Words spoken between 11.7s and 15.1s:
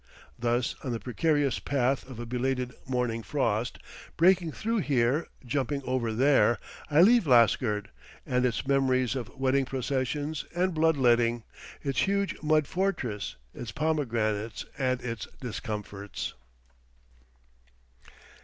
its huge mud fortress, its pomegranates, and